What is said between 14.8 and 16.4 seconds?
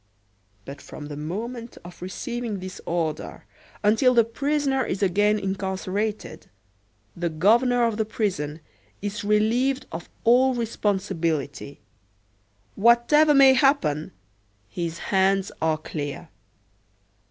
hands are clear.